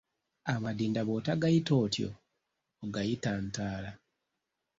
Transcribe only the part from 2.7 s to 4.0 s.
ogayita Ntaala.